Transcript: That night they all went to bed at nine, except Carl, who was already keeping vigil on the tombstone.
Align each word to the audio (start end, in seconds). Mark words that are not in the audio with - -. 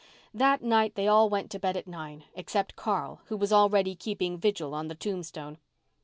That 0.33 0.63
night 0.63 0.95
they 0.95 1.07
all 1.07 1.29
went 1.29 1.51
to 1.51 1.59
bed 1.59 1.77
at 1.77 1.85
nine, 1.85 2.23
except 2.33 2.75
Carl, 2.75 3.21
who 3.25 3.37
was 3.37 3.53
already 3.53 3.93
keeping 3.93 4.39
vigil 4.39 4.73
on 4.73 4.87
the 4.87 4.95
tombstone. 4.95 5.59